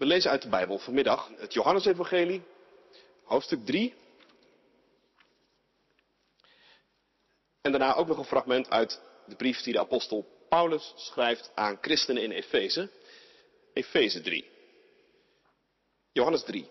[0.00, 2.42] We lezen uit de Bijbel vanmiddag het Johannesevangelie,
[3.24, 3.94] hoofdstuk 3.
[7.60, 11.78] En daarna ook nog een fragment uit de brief die de apostel Paulus schrijft aan
[11.80, 12.90] christenen in Efeze.
[13.72, 14.50] Efeze 3.
[16.12, 16.68] Johannes 3.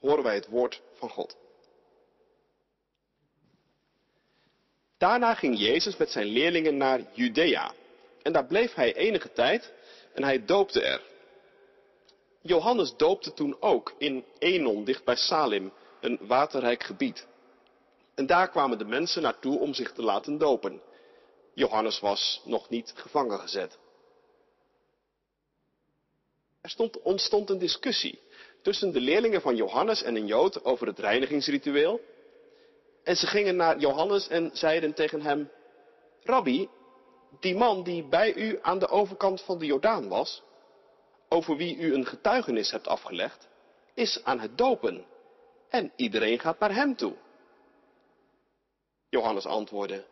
[0.00, 1.36] Horen wij het woord van God.
[4.98, 7.74] Daarna ging Jezus met zijn leerlingen naar Judea.
[8.22, 9.72] En daar bleef hij enige tijd
[10.12, 11.12] en hij doopte er.
[12.46, 17.26] Johannes doopte toen ook in Enon, dicht bij Salim, een waterrijk gebied.
[18.14, 20.82] En daar kwamen de mensen naartoe om zich te laten dopen.
[21.54, 23.78] Johannes was nog niet gevangen gezet.
[26.60, 28.20] Er stond, ontstond een discussie
[28.62, 32.00] tussen de leerlingen van Johannes en een Jood over het reinigingsritueel.
[33.02, 35.50] En ze gingen naar Johannes en zeiden tegen hem,
[36.22, 36.68] Rabbi,
[37.40, 40.42] die man die bij u aan de overkant van de Jordaan was,
[41.28, 43.48] over wie u een getuigenis hebt afgelegd,
[43.94, 45.04] is aan het dopen.
[45.68, 47.14] En iedereen gaat naar hem toe.
[49.08, 50.04] Johannes antwoordde,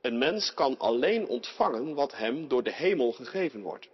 [0.00, 3.88] een mens kan alleen ontvangen wat hem door de hemel gegeven wordt.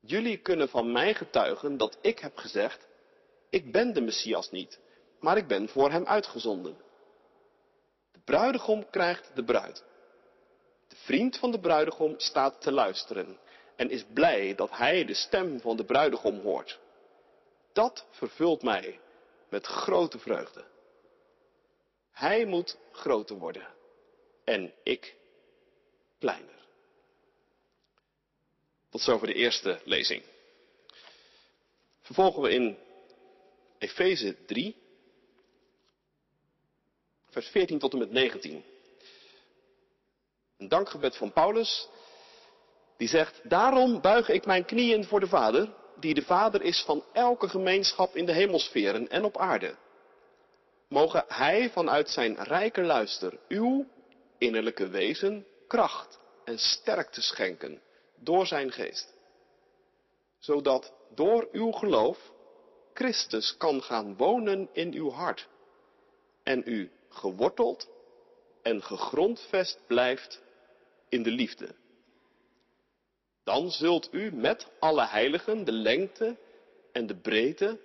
[0.00, 2.86] Jullie kunnen van mij getuigen dat ik heb gezegd,
[3.50, 4.80] ik ben de Messias niet,
[5.20, 6.76] maar ik ben voor hem uitgezonden.
[8.12, 9.84] De bruidegom krijgt de bruid.
[10.88, 13.38] De vriend van de bruidegom staat te luisteren
[13.76, 16.78] en is blij dat hij de stem van de bruidegom hoort.
[17.72, 19.00] Dat vervult mij
[19.48, 20.64] met grote vreugde.
[22.12, 23.74] Hij moet groter worden
[24.44, 25.16] en ik
[26.18, 26.54] kleiner.
[28.90, 30.22] Tot zover de eerste lezing.
[32.00, 32.78] Vervolgen we in
[33.78, 34.76] Efeze 3,
[37.30, 38.64] vers 14 tot en met 19.
[40.56, 41.88] Een dankgebed van Paulus,
[42.96, 47.04] die zegt, daarom buig ik mijn knieën voor de Vader, die de Vader is van
[47.12, 49.74] elke gemeenschap in de hemelsferen en op aarde.
[50.88, 53.86] Mogen Hij vanuit zijn rijke luister uw
[54.38, 57.80] innerlijke wezen kracht en sterkte schenken
[58.16, 59.14] door zijn geest.
[60.38, 62.18] Zodat door uw geloof
[62.94, 65.48] Christus kan gaan wonen in uw hart
[66.42, 67.88] en u geworteld
[68.62, 70.42] en gegrondvest blijft
[71.08, 71.74] in de liefde.
[73.46, 76.36] Dan zult u met alle heiligen de lengte
[76.92, 77.80] en de breedte,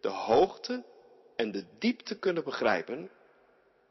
[0.00, 0.84] de hoogte
[1.36, 3.10] en de diepte kunnen begrijpen.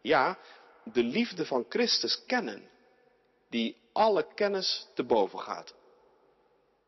[0.01, 0.39] Ja,
[0.83, 2.69] de liefde van Christus kennen,
[3.49, 5.73] die alle kennis te boven gaat.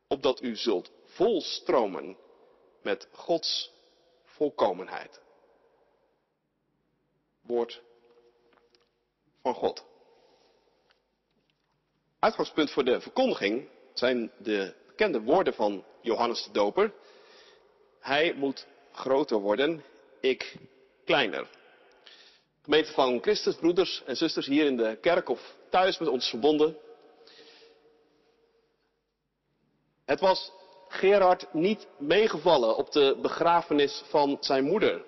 [0.07, 2.17] Opdat u zult volstromen
[2.81, 3.71] met Gods
[4.23, 5.21] volkomenheid.
[7.41, 7.81] Woord
[9.41, 9.85] van God.
[12.19, 16.94] Uitgangspunt voor de verkondiging zijn de bekende woorden van Johannes de Doper.
[18.00, 19.83] Hij moet groter worden,
[20.19, 20.56] ik
[21.06, 21.47] kleiner.
[22.61, 26.78] Gemeente van Christus, broeders en zusters hier in de kerk of thuis met ons verbonden.
[30.06, 30.51] Het was
[30.88, 35.03] Gerard niet meegevallen op de begrafenis van zijn moeder.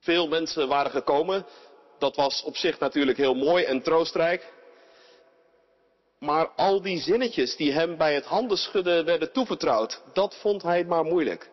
[0.00, 1.46] Veel mensen waren gekomen.
[1.98, 4.52] Dat was op zich natuurlijk heel mooi en troostrijk.
[6.18, 11.04] Maar al die zinnetjes die hem bij het handenschudden werden toevertrouwd, dat vond hij maar
[11.04, 11.50] moeilijk.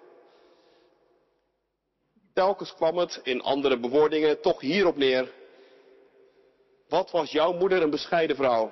[2.34, 5.32] Telkens kwam het in andere bewoordingen toch hierop neer.
[6.90, 8.72] Wat was jouw moeder een bescheiden vrouw?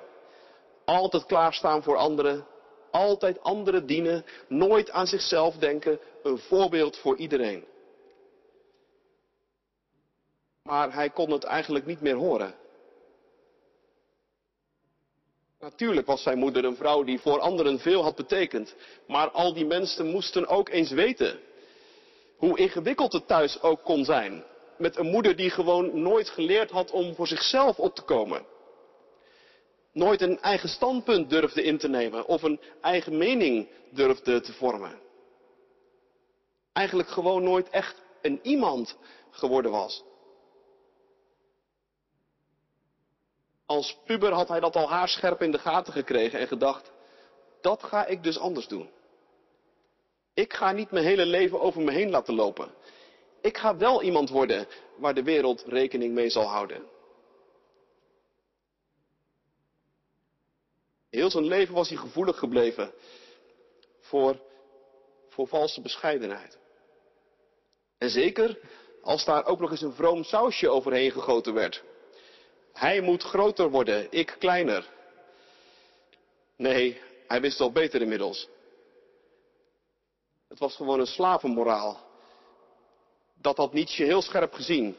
[0.84, 2.46] Altijd klaarstaan voor anderen,
[2.90, 7.64] altijd anderen dienen, nooit aan zichzelf denken, een voorbeeld voor iedereen.
[10.62, 12.54] Maar hij kon het eigenlijk niet meer horen.
[15.64, 18.74] Natuurlijk was zijn moeder een vrouw die voor anderen veel had betekend,
[19.06, 21.40] maar al die mensen moesten ook eens weten
[22.36, 24.44] hoe ingewikkeld het thuis ook kon zijn.
[24.78, 28.46] Met een moeder die gewoon nooit geleerd had om voor zichzelf op te komen.
[29.92, 35.00] Nooit een eigen standpunt durfde in te nemen of een eigen mening durfde te vormen.
[36.72, 38.96] Eigenlijk gewoon nooit echt een iemand
[39.30, 40.04] geworden was.
[43.74, 46.90] Als puber had hij dat al haarscherp in de gaten gekregen en gedacht,
[47.60, 48.90] dat ga ik dus anders doen.
[50.34, 52.74] Ik ga niet mijn hele leven over me heen laten lopen.
[53.40, 54.66] Ik ga wel iemand worden
[54.96, 56.84] waar de wereld rekening mee zal houden.
[61.10, 62.92] Heel zijn leven was hij gevoelig gebleven
[64.00, 64.40] voor,
[65.28, 66.58] voor valse bescheidenheid.
[67.98, 68.58] En zeker
[69.02, 71.84] als daar ook nog eens een vroom sausje overheen gegoten werd.
[72.74, 74.88] Hij moet groter worden, ik kleiner.
[76.56, 78.48] Nee, Hij wist wel beter inmiddels.
[80.48, 82.00] Het was gewoon een slavenmoraal.
[83.40, 84.96] Dat had Nietzsche heel scherp gezien.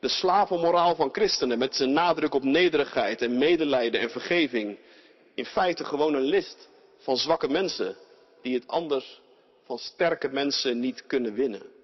[0.00, 4.78] De slavenmoraal van christenen met zijn nadruk op nederigheid en medelijden en vergeving.
[5.34, 6.68] In feite gewoon een list
[6.98, 7.96] van zwakke mensen
[8.42, 9.20] die het anders
[9.64, 11.75] van sterke mensen niet kunnen winnen.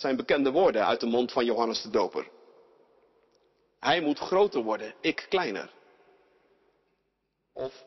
[0.00, 2.28] Zijn bekende woorden uit de mond van Johannes de Doper.
[3.80, 5.70] Hij moet groter worden, ik kleiner.
[7.52, 7.84] Of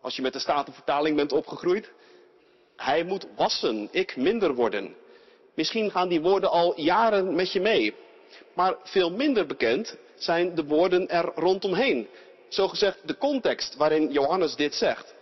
[0.00, 1.92] als je met de Statenvertaling bent opgegroeid,
[2.76, 4.96] hij moet wassen, ik minder worden.
[5.54, 7.94] Misschien gaan die woorden al jaren met je mee.
[8.54, 12.08] Maar veel minder bekend zijn de woorden er rondomheen.
[12.48, 15.14] Zogezegd de context waarin Johannes dit zegt.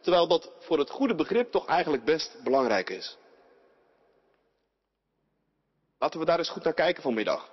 [0.00, 3.16] Terwijl dat voor het goede begrip toch eigenlijk best belangrijk is.
[6.04, 7.50] Laten we daar eens goed naar kijken vanmiddag.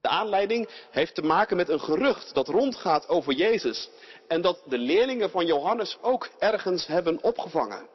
[0.00, 3.88] De aanleiding heeft te maken met een gerucht dat rondgaat over Jezus
[4.28, 7.88] en dat de leerlingen van Johannes ook ergens hebben opgevangen.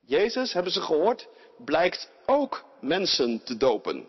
[0.00, 1.28] Jezus, hebben ze gehoord,
[1.64, 4.08] blijkt ook mensen te dopen.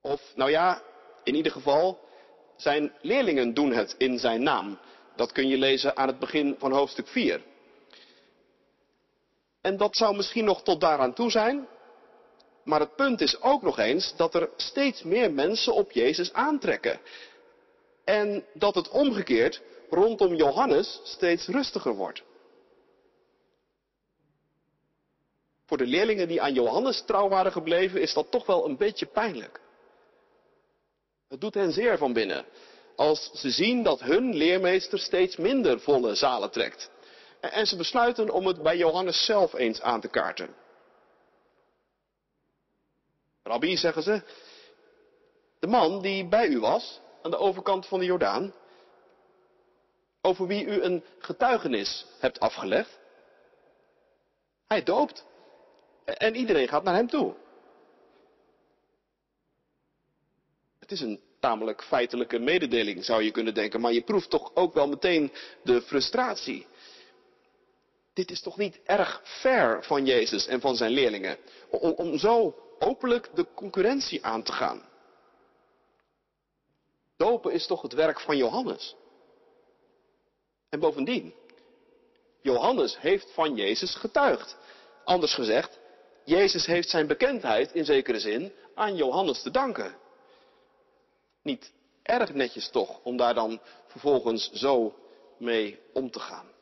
[0.00, 0.82] Of, nou ja,
[1.24, 1.98] in ieder geval,
[2.56, 4.78] zijn leerlingen doen het in zijn naam.
[5.16, 7.52] Dat kun je lezen aan het begin van hoofdstuk 4.
[9.64, 11.68] En dat zou misschien nog tot daaraan toe zijn,
[12.64, 17.00] maar het punt is ook nog eens dat er steeds meer mensen op Jezus aantrekken.
[18.04, 22.22] En dat het omgekeerd rondom Johannes steeds rustiger wordt.
[25.66, 29.06] Voor de leerlingen die aan Johannes trouw waren gebleven, is dat toch wel een beetje
[29.06, 29.60] pijnlijk.
[31.28, 32.44] Het doet hen zeer van binnen
[32.96, 36.90] als ze zien dat hun leermeester steeds minder volle zalen trekt.
[37.50, 40.54] En ze besluiten om het bij Johannes zelf eens aan te kaarten.
[43.42, 44.22] Rabbi, zeggen ze,
[45.58, 48.54] de man die bij u was, aan de overkant van de Jordaan,
[50.20, 52.98] over wie u een getuigenis hebt afgelegd,
[54.66, 55.24] hij doopt.
[56.04, 57.34] En iedereen gaat naar hem toe.
[60.78, 64.74] Het is een tamelijk feitelijke mededeling, zou je kunnen denken, maar je proeft toch ook
[64.74, 65.32] wel meteen
[65.62, 66.66] de frustratie.
[68.14, 71.38] Dit is toch niet erg ver van Jezus en van zijn leerlingen,
[71.68, 74.88] om, om zo openlijk de concurrentie aan te gaan.
[77.16, 78.96] Dopen is toch het werk van Johannes.
[80.68, 81.34] En bovendien,
[82.40, 84.56] Johannes heeft van Jezus getuigd.
[85.04, 85.78] Anders gezegd,
[86.24, 89.96] Jezus heeft zijn bekendheid in zekere zin aan Johannes te danken.
[91.42, 91.72] Niet
[92.02, 94.94] erg netjes toch om daar dan vervolgens zo
[95.38, 96.53] mee om te gaan.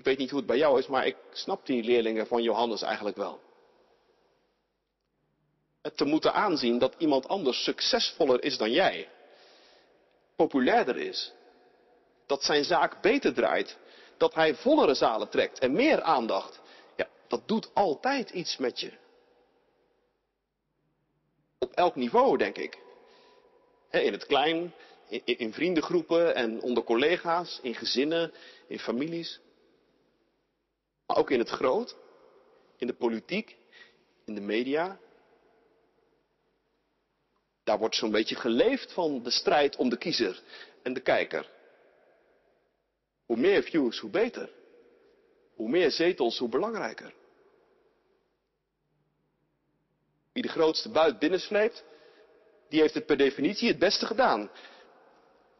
[0.00, 2.82] Ik weet niet hoe het bij jou is, maar ik snap die leerlingen van Johannes
[2.82, 3.40] eigenlijk wel.
[5.82, 9.08] Het te moeten aanzien dat iemand anders succesvoller is dan jij,
[10.36, 11.32] populairder is,
[12.26, 13.78] dat zijn zaak beter draait,
[14.16, 16.60] dat hij vollere zalen trekt en meer aandacht,
[16.96, 18.92] ja, dat doet altijd iets met je.
[21.58, 22.78] Op elk niveau, denk ik.
[23.90, 24.74] In het klein,
[25.24, 28.32] in vriendengroepen en onder collega's, in gezinnen,
[28.66, 29.40] in families.
[31.10, 31.96] Maar ook in het groot,
[32.76, 33.56] in de politiek,
[34.24, 34.98] in de media.
[37.64, 40.42] Daar wordt zo'n beetje geleefd van de strijd om de kiezer
[40.82, 41.50] en de kijker.
[43.26, 44.52] Hoe meer views, hoe beter.
[45.54, 47.14] Hoe meer zetels, hoe belangrijker.
[50.32, 51.84] Wie de grootste buit binnensleept,
[52.68, 54.50] die heeft het per definitie het beste gedaan.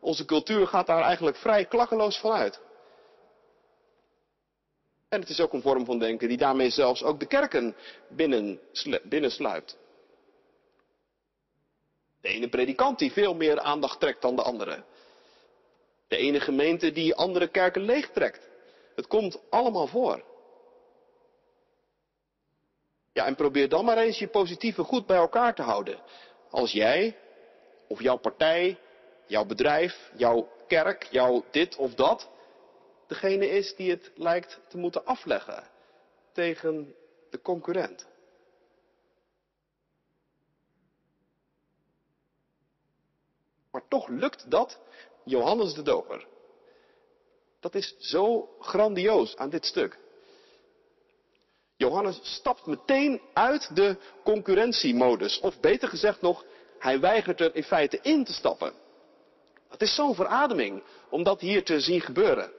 [0.00, 2.60] Onze cultuur gaat daar eigenlijk vrij klakkeloos van uit.
[5.10, 7.76] En het is ook een vorm van denken die daarmee zelfs ook de kerken
[8.08, 8.60] binnen,
[9.02, 9.78] binnensluipt.
[12.20, 14.84] De ene predikant die veel meer aandacht trekt dan de andere.
[16.08, 18.48] De ene gemeente die andere kerken leegtrekt.
[18.94, 20.22] Het komt allemaal voor.
[23.12, 26.00] Ja, en probeer dan maar eens je positieve goed bij elkaar te houden.
[26.50, 27.16] Als jij,
[27.88, 28.78] of jouw partij,
[29.26, 32.28] jouw bedrijf, jouw kerk, jouw dit of dat,
[33.10, 35.64] degene is die het lijkt te moeten afleggen
[36.32, 36.94] tegen
[37.30, 38.06] de concurrent.
[43.70, 44.78] Maar toch lukt dat
[45.24, 46.26] Johannes de Doper.
[47.60, 49.98] Dat is zo grandioos aan dit stuk.
[51.76, 55.40] Johannes stapt meteen uit de concurrentiemodus.
[55.40, 56.44] Of beter gezegd nog,
[56.78, 58.72] hij weigert er in feite in te stappen.
[59.68, 62.58] Het is zo'n verademing om dat hier te zien gebeuren.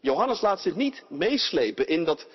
[0.00, 2.26] Johannes laat zich niet meeslepen in dat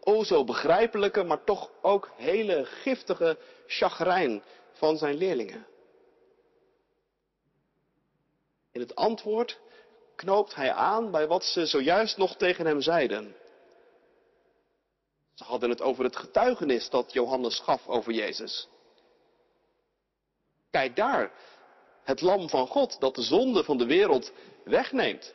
[0.00, 4.42] o zo begrijpelijke, maar toch ook hele giftige chagrijn
[4.72, 5.66] van zijn leerlingen.
[8.72, 9.58] In het antwoord
[10.16, 13.36] knoopt hij aan bij wat ze zojuist nog tegen hem zeiden.
[15.34, 18.68] Ze hadden het over het getuigenis dat Johannes gaf over Jezus.
[20.70, 21.32] Kijk daar,
[22.02, 24.32] het lam van God dat de zonde van de wereld
[24.64, 25.34] wegneemt.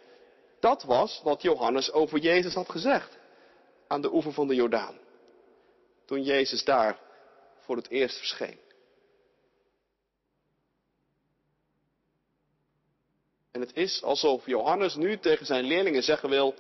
[0.62, 3.18] Dat was wat Johannes over Jezus had gezegd
[3.88, 4.98] aan de oever van de Jordaan.
[6.06, 7.00] Toen Jezus daar
[7.60, 8.60] voor het eerst verscheen.
[13.52, 16.54] En het is alsof Johannes nu tegen zijn leerlingen zeggen wil,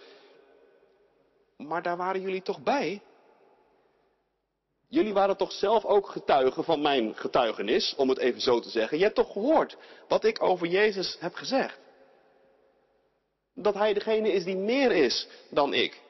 [1.58, 3.01] maar daar waren jullie toch bij?
[4.88, 8.98] Jullie waren toch zelf ook getuigen van mijn getuigenis, om het even zo te zeggen.
[8.98, 9.77] Je hebt toch gehoord
[10.08, 11.79] wat ik over Jezus heb gezegd?
[13.53, 16.01] Dat hij degene is die meer is dan ik.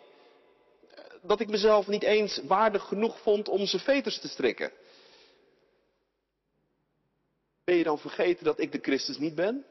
[1.21, 4.71] Dat ik mezelf niet eens waardig genoeg vond om zijn veters te strikken.
[7.63, 9.65] Ben je dan vergeten dat ik de Christus niet ben?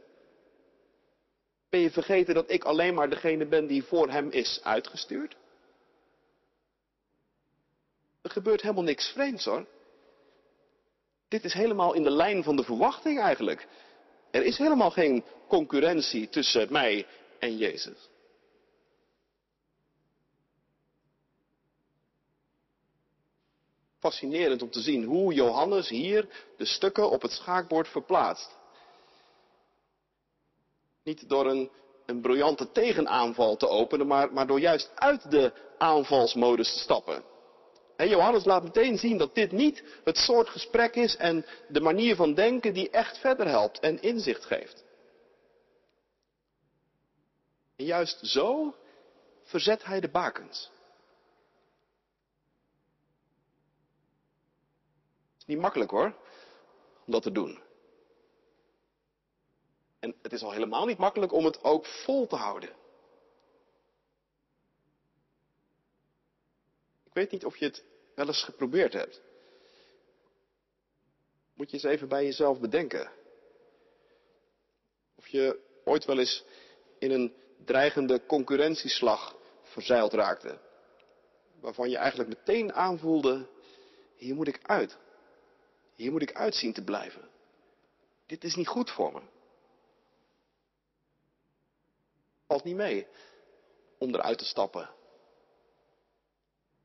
[1.68, 5.36] Ben je vergeten dat ik alleen maar degene ben die voor hem is uitgestuurd?
[8.22, 9.66] Er gebeurt helemaal niks vreemds hoor.
[11.28, 13.66] Dit is helemaal in de lijn van de verwachting eigenlijk.
[14.30, 17.06] Er is helemaal geen concurrentie tussen mij
[17.40, 18.08] en Jezus.
[23.98, 28.58] Fascinerend om te zien hoe Johannes hier de stukken op het schaakbord verplaatst.
[31.04, 31.70] Niet door een,
[32.06, 37.24] een briljante tegenaanval te openen, maar, maar door juist uit de aanvalsmodus te stappen.
[37.96, 42.16] En Johannes laat meteen zien dat dit niet het soort gesprek is en de manier
[42.16, 44.84] van denken die echt verder helpt en inzicht geeft.
[47.80, 48.74] En juist zo
[49.42, 50.70] verzet hij de bakens.
[55.32, 56.14] Het is niet makkelijk hoor,
[57.06, 57.62] om dat te doen.
[59.98, 62.70] En het is al helemaal niet makkelijk om het ook vol te houden.
[67.04, 67.84] Ik weet niet of je het
[68.14, 69.20] wel eens geprobeerd hebt.
[71.54, 73.12] Moet je eens even bij jezelf bedenken.
[75.14, 76.44] Of je ooit wel eens
[76.98, 80.58] in een dreigende concurrentieslag verzeild raakte.
[81.60, 83.46] Waarvan je eigenlijk meteen aanvoelde,
[84.16, 84.98] hier moet ik uit.
[85.94, 87.28] Hier moet ik uitzien te blijven.
[88.26, 89.20] Dit is niet goed voor me.
[92.46, 93.06] Valt niet mee
[93.98, 94.90] om eruit te stappen.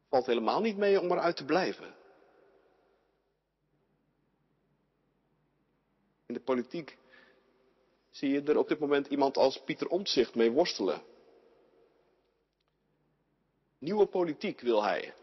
[0.10, 1.96] Valt helemaal niet mee om eruit te blijven.
[6.26, 6.98] In de politiek
[8.16, 11.02] zie je er op dit moment iemand als Pieter Omtzigt mee worstelen.
[13.78, 15.14] Nieuwe politiek wil hij.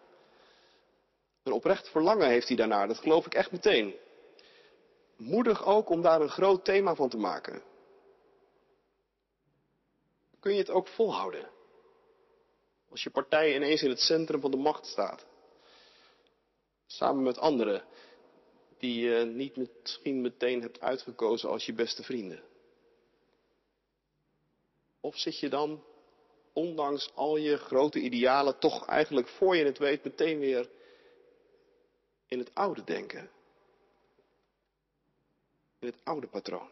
[1.43, 3.95] Een oprecht verlangen heeft hij daarnaar, dat geloof ik echt meteen.
[5.17, 7.63] Moedig ook om daar een groot thema van te maken.
[10.41, 11.51] Kun je het ook volhouden?
[12.91, 15.27] Als je partij ineens in het centrum van de macht staat.
[16.87, 17.85] Samen met anderen
[18.79, 22.51] die je niet misschien meteen hebt uitgekozen als je beste vrienden.
[25.03, 25.85] Of zit je dan,
[26.53, 30.71] ondanks al je grote idealen, toch eigenlijk voor je het weet meteen weer
[32.29, 33.31] in het oude denken?
[35.79, 36.71] In het oude patroon.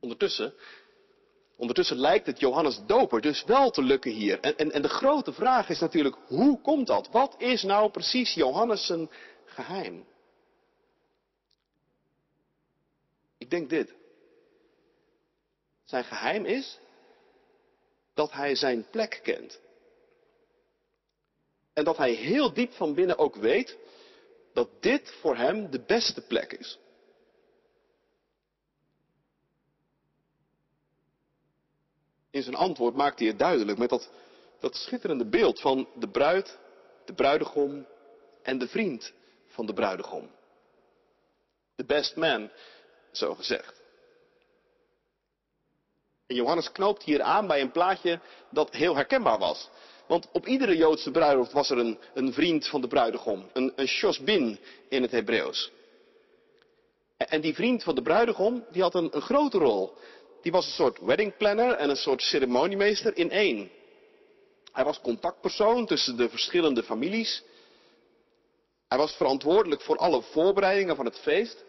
[0.00, 0.54] Ondertussen,
[1.56, 4.40] ondertussen lijkt het Johannes Doper dus wel te lukken hier.
[4.40, 7.08] En, en, en de grote vraag is natuurlijk, hoe komt dat?
[7.08, 8.92] Wat is nou precies Johannes'
[9.44, 10.10] geheim?
[13.41, 13.94] Ik denk dit.
[15.84, 16.78] Zijn geheim is
[18.14, 19.60] dat hij zijn plek kent.
[21.72, 23.78] En dat hij heel diep van binnen ook weet
[24.52, 26.78] dat dit voor hem de beste plek is.
[32.30, 34.10] In zijn antwoord maakt hij het duidelijk met dat,
[34.60, 36.58] dat schitterende beeld van de bruid,
[37.04, 37.86] de bruidegom
[38.42, 39.12] en de vriend
[39.46, 40.30] van de bruidegom.
[41.74, 42.50] De best man,
[43.12, 43.80] zo gezegd.
[46.26, 49.68] En Johannes knoopt hier aan bij een plaatje dat heel herkenbaar was.
[50.06, 53.88] Want op iedere Joodse bruiloft was er een, een vriend van de bruidegom, een, een
[53.88, 55.70] shosbin in het Hebreeuws.
[57.16, 59.94] En die vriend van de bruidegom, die had een, een grote rol
[60.42, 63.70] die was een soort wedding planner en een soort ceremoniemeester in één.
[64.72, 67.42] Hij was contactpersoon tussen de verschillende families.
[68.88, 71.64] Hij was verantwoordelijk voor alle voorbereidingen van het feest.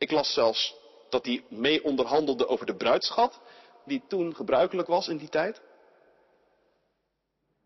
[0.00, 0.74] Ik las zelfs
[1.08, 3.40] dat hij mee onderhandelde over de bruidschat,
[3.84, 5.60] die toen gebruikelijk was in die tijd.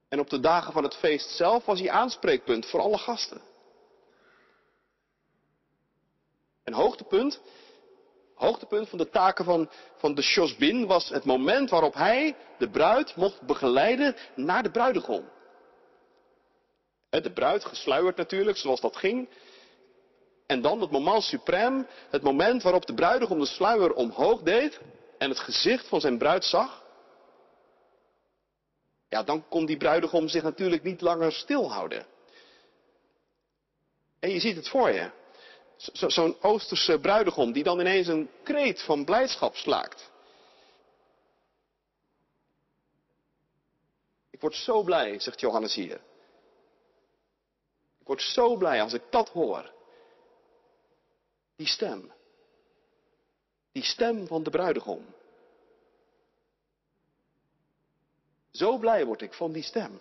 [0.08, 3.40] En op de dagen van het feest zelf was hij aanspreekpunt voor alle gasten.
[6.64, 7.40] En hoogtepunt,
[8.34, 13.16] hoogtepunt van de taken van, van de Shosbin was het moment waarop hij de bruid
[13.16, 15.28] mocht begeleiden naar de bruidegom.
[17.10, 19.28] De bruid gesluierd natuurlijk, zoals dat ging.
[20.46, 24.80] En dan het moment suprême, het moment waarop de bruidegom de sluier omhoog deed
[25.18, 26.82] en het gezicht van zijn bruid zag.
[29.08, 32.06] Ja, dan kon die bruidegom zich natuurlijk niet langer stilhouden.
[34.20, 35.10] En je ziet het voor je.
[35.92, 40.10] Zo'n Oosterse bruidegom die dan ineens een kreet van blijdschap slaakt.
[44.30, 46.00] Ik word zo blij, zegt Johannes hier.
[48.00, 49.73] Ik word zo blij als ik dat hoor.
[51.56, 52.12] Die stem.
[53.72, 55.04] Die stem van de bruidegom.
[58.50, 60.00] Zo blij word ik van die stem.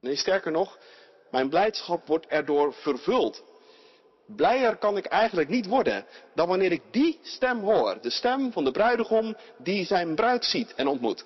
[0.00, 0.78] Nee, sterker nog,
[1.30, 3.44] mijn blijdschap wordt erdoor vervuld.
[4.26, 8.00] Blijer kan ik eigenlijk niet worden dan wanneer ik die stem hoor.
[8.00, 11.24] De stem van de bruidegom die zijn bruid ziet en ontmoet.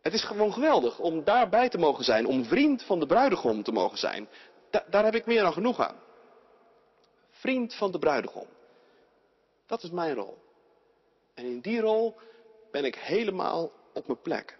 [0.00, 3.72] Het is gewoon geweldig om daarbij te mogen zijn, om vriend van de bruidegom te
[3.72, 4.28] mogen zijn.
[4.90, 6.01] daar heb ik meer dan genoeg aan.
[7.42, 8.46] Vriend van de bruidegom.
[9.66, 10.38] Dat is mijn rol.
[11.34, 12.16] En in die rol
[12.70, 14.58] ben ik helemaal op mijn plek.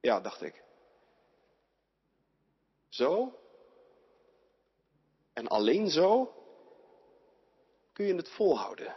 [0.00, 0.62] Ja, dacht ik.
[2.88, 3.38] Zo
[5.32, 6.34] en alleen zo
[7.92, 8.96] kun je het volhouden.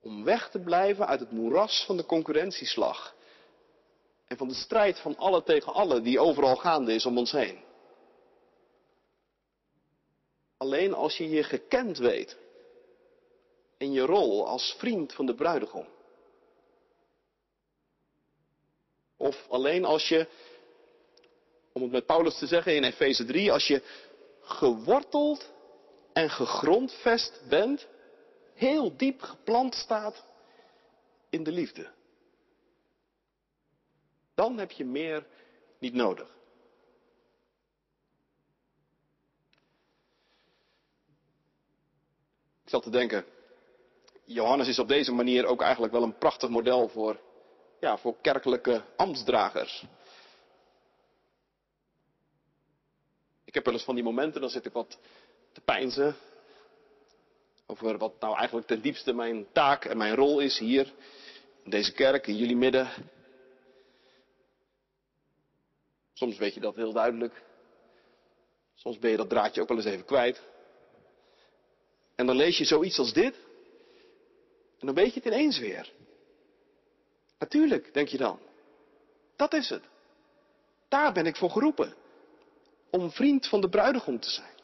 [0.00, 3.14] Om weg te blijven uit het moeras van de concurrentieslag.
[4.30, 7.64] En van de strijd van alle tegen alle die overal gaande is om ons heen.
[10.56, 12.36] Alleen als je je gekend weet
[13.76, 15.86] in je rol als vriend van de bruidegom.
[19.16, 20.26] Of alleen als je,
[21.72, 23.82] om het met Paulus te zeggen in Efeze 3, als je
[24.40, 25.50] geworteld
[26.12, 27.86] en gegrondvest bent,
[28.54, 30.24] heel diep geplant staat
[31.30, 31.98] in de liefde.
[34.40, 35.26] Dan heb je meer
[35.78, 36.28] niet nodig.
[42.64, 43.24] Ik zat te denken,
[44.24, 47.20] Johannes is op deze manier ook eigenlijk wel een prachtig model voor,
[47.80, 49.84] ja, voor kerkelijke ambtsdragers.
[53.44, 54.98] Ik heb wel eens van die momenten, dan zit ik wat
[55.52, 56.16] te pijnzen
[57.66, 60.92] over wat nou eigenlijk ten diepste mijn taak en mijn rol is hier,
[61.64, 63.18] in deze kerk, in jullie midden.
[66.20, 67.42] Soms weet je dat heel duidelijk.
[68.74, 70.42] Soms ben je dat draadje ook wel eens even kwijt.
[72.14, 73.34] En dan lees je zoiets als dit.
[74.78, 75.92] En dan weet je het ineens weer.
[77.38, 78.38] Natuurlijk, denk je dan.
[79.36, 79.84] Dat is het.
[80.88, 81.94] Daar ben ik voor geroepen.
[82.90, 84.54] Om vriend van de bruidegom te zijn.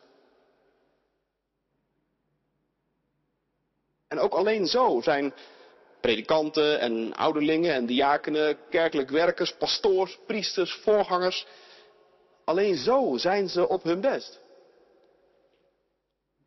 [4.09, 5.35] En ook alleen zo zijn
[6.07, 11.47] predikanten en ouderlingen en diakenen, kerkelijk werkers, pastoors, priesters, voorgangers.
[12.45, 14.41] Alleen zo zijn ze op hun best.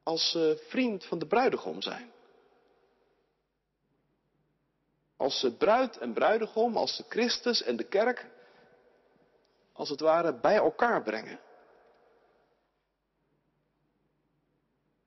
[0.04, 2.12] Als ze vriend van de bruidegom zijn.
[5.17, 8.26] Als ze bruid en bruidegom, als ze Christus en de kerk,
[9.74, 11.39] als het ware, bij elkaar brengen.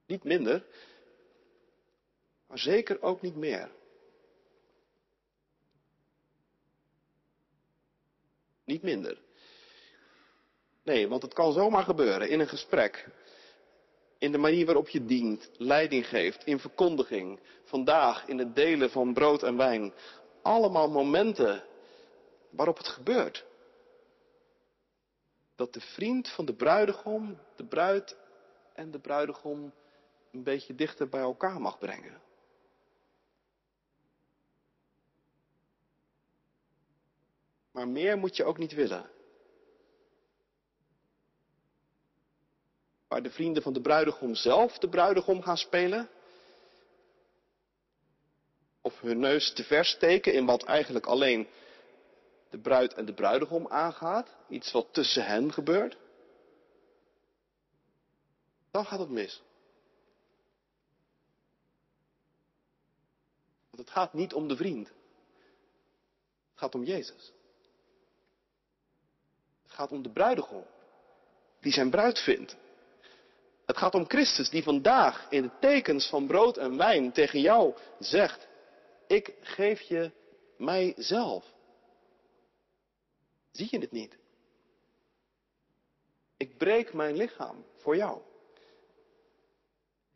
[0.06, 0.64] Niet minder,
[2.46, 3.80] maar zeker ook niet meer.
[8.72, 9.18] Niet minder.
[10.82, 13.08] Nee, want het kan zomaar gebeuren in een gesprek.
[14.18, 19.12] In de manier waarop je dient, leiding geeft, in verkondiging, vandaag in het delen van
[19.12, 19.92] brood en wijn.
[20.42, 21.64] Allemaal momenten
[22.50, 23.44] waarop het gebeurt.
[25.56, 28.16] Dat de vriend van de bruidegom, de bruid
[28.74, 29.72] en de bruidegom
[30.30, 32.20] een beetje dichter bij elkaar mag brengen.
[37.72, 39.10] Maar meer moet je ook niet willen.
[43.08, 46.08] Waar de vrienden van de bruidegom zelf de bruidegom gaan spelen.
[48.80, 51.48] Of hun neus te ver steken in wat eigenlijk alleen
[52.50, 54.36] de bruid en de bruidegom aangaat.
[54.48, 55.96] Iets wat tussen hen gebeurt.
[58.70, 59.42] Dan gaat het mis.
[63.70, 64.88] Want het gaat niet om de vriend.
[64.88, 67.32] Het gaat om Jezus
[69.72, 70.64] Het gaat om de bruidegom,
[71.60, 72.56] die zijn bruid vindt.
[73.66, 77.74] Het gaat om Christus, die vandaag in de tekens van brood en wijn tegen jou
[77.98, 78.48] zegt,
[79.06, 80.10] ik geef je
[80.56, 81.44] mijzelf.
[83.52, 84.16] Zie je het niet?
[86.36, 88.20] Ik breek mijn lichaam voor jou.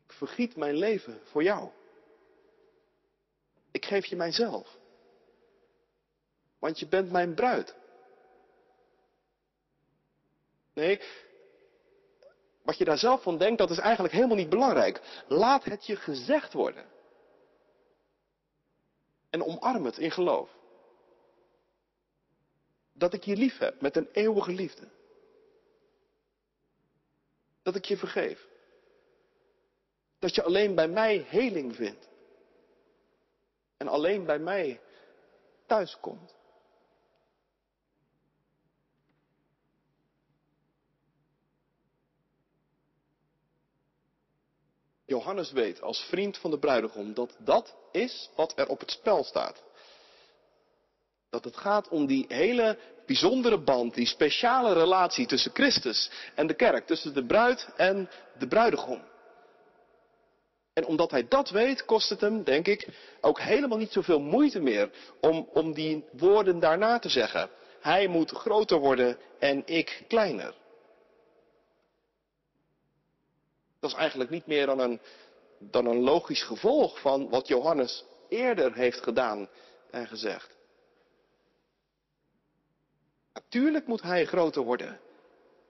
[0.05, 1.69] Ik vergiet mijn leven voor jou.
[3.71, 4.77] Ik geef je mijzelf.
[6.59, 7.75] Want je bent mijn bruid.
[10.77, 11.01] Nee,
[12.61, 15.23] wat je daar zelf van denkt, dat is eigenlijk helemaal niet belangrijk.
[15.27, 16.85] Laat het je gezegd worden.
[19.29, 20.49] En omarm het in geloof.
[22.93, 24.87] Dat ik je lief heb met een eeuwige liefde.
[27.61, 28.47] Dat ik je vergeef.
[30.19, 32.09] Dat je alleen bij mij heling vindt.
[33.77, 34.81] En alleen bij mij
[35.65, 36.36] thuis komt.
[45.07, 49.23] Johannes weet als vriend van de bruidegom dat dat is wat er op het spel
[49.23, 49.63] staat.
[51.29, 56.53] Dat het gaat om die hele bijzondere band, die speciale relatie tussen Christus en de
[56.53, 59.01] kerk, tussen de bruid en de bruidegom.
[60.73, 62.87] En omdat hij dat weet, kost het hem, denk ik,
[63.21, 64.91] ook helemaal niet zoveel moeite meer
[65.21, 67.49] om, om die woorden daarna te zeggen.
[67.79, 70.53] Hij moet groter worden en ik kleiner.
[73.79, 74.99] Dat is eigenlijk niet meer dan een,
[75.59, 79.49] dan een logisch gevolg van wat Johannes eerder heeft gedaan
[79.91, 80.55] en gezegd.
[83.33, 84.99] Natuurlijk moet hij groter worden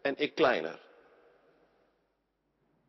[0.02, 0.80] en ik kleiner.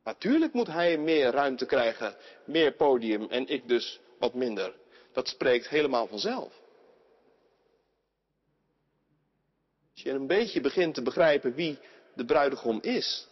[0.04, 4.74] Natuurlijk moet hij meer ruimte krijgen, meer podium en ik dus wat minder.
[5.12, 6.52] Dat spreekt helemaal vanzelf.
[9.92, 11.78] Als je een beetje begint te begrijpen wie
[12.14, 13.27] de bruidegom is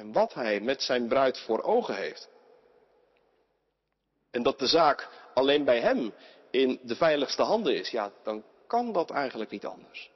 [0.00, 2.28] en wat hij met zijn bruid voor ogen heeft.
[4.30, 6.12] En dat de zaak alleen bij hem
[6.50, 10.10] in de veiligste handen is, ja, dan kan dat eigenlijk niet anders.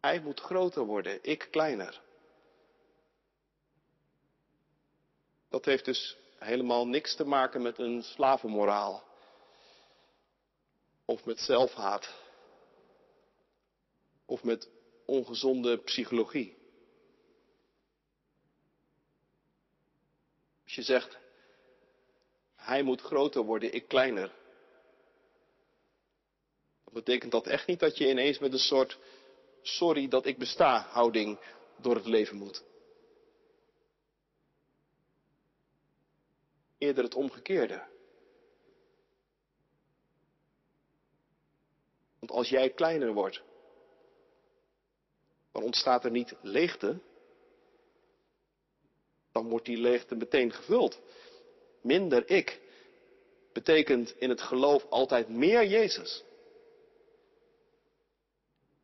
[0.00, 2.00] Hij moet groter worden, ik kleiner.
[5.48, 9.02] Dat heeft dus helemaal niks te maken met een slavenmoraal.
[11.04, 12.26] Of met zelfhaat.
[14.28, 14.68] Of met
[15.04, 16.56] ongezonde psychologie.
[20.64, 21.18] Als je zegt,
[22.54, 24.34] hij moet groter worden, ik kleiner.
[26.84, 28.98] Dan betekent dat echt niet dat je ineens met een soort
[29.62, 31.38] sorry dat ik besta houding
[31.76, 32.64] door het leven moet.
[36.78, 37.86] Eerder het omgekeerde.
[42.18, 43.42] Want als jij kleiner wordt,
[45.58, 46.98] dan ontstaat er niet leegte,
[49.32, 51.00] dan wordt die leegte meteen gevuld.
[51.82, 52.60] Minder ik
[53.52, 56.22] betekent in het geloof altijd meer Jezus.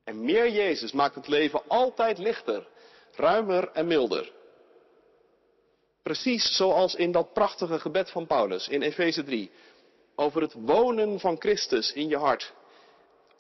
[0.05, 2.69] En meer Jezus maakt het leven altijd lichter,
[3.13, 4.33] ruimer en milder.
[6.03, 9.51] Precies zoals in dat prachtige gebed van Paulus in Efeze 3.
[10.15, 12.53] Over het wonen van Christus in je hart.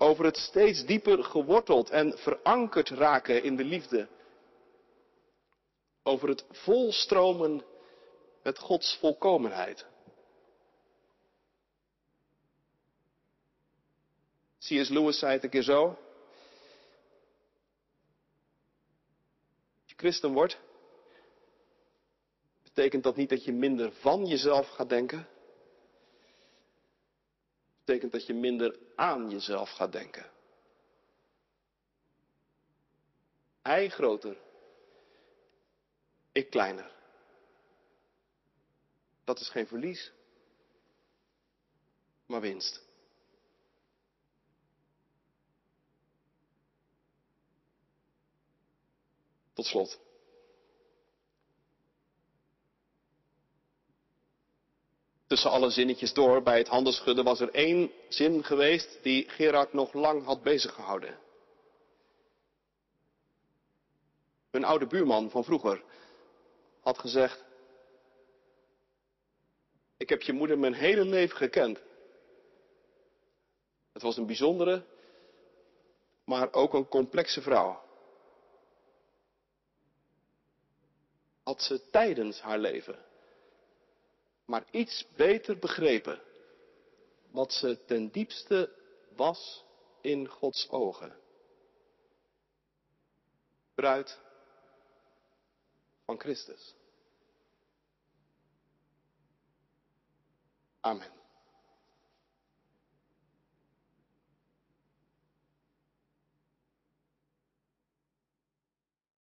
[0.05, 4.09] Over het steeds dieper geworteld en verankerd raken in de liefde.
[6.03, 7.65] Over het volstromen
[8.43, 9.87] met Gods volkomenheid.
[14.59, 14.89] C.S.
[14.89, 15.99] Lewis zei het een keer zo.
[19.97, 20.59] christen wordt,
[22.63, 25.34] betekent dat niet dat je minder van jezelf gaat denken.
[27.85, 30.31] Betekent dat je minder aan jezelf gaat denken.
[33.63, 34.37] Hij groter,
[36.33, 36.93] ik kleiner.
[39.25, 40.13] Dat is geen verlies,
[42.27, 42.83] maar winst.
[49.53, 50.04] Tot slot.
[55.35, 59.93] Tussen alle zinnetjes door bij het handelschudden was er één zin geweest die Gerard nog
[59.93, 61.19] lang had beziggehouden.
[64.51, 65.83] Een oude buurman van vroeger
[66.81, 67.45] had gezegd,
[69.97, 71.83] ik heb je moeder mijn hele leven gekend.
[73.93, 74.85] Het was een bijzondere,
[76.25, 77.83] maar ook een complexe vrouw.
[81.43, 82.99] had ze tijdens haar leven
[84.45, 86.21] maar iets beter begrepen
[87.31, 88.71] wat ze ten diepste
[89.17, 89.65] was
[90.01, 91.17] in Gods ogen.
[93.75, 94.21] Bruid
[96.05, 96.75] van Christus.
[100.81, 101.24] Amen.